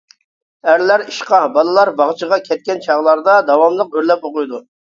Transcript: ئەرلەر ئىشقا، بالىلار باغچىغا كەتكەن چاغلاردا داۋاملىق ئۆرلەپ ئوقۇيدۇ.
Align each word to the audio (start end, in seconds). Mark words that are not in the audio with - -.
ئەرلەر 0.71 1.03
ئىشقا، 1.11 1.41
بالىلار 1.59 1.93
باغچىغا 2.01 2.41
كەتكەن 2.49 2.81
چاغلاردا 2.89 3.37
داۋاملىق 3.53 3.95
ئۆرلەپ 3.99 4.27
ئوقۇيدۇ. 4.31 4.67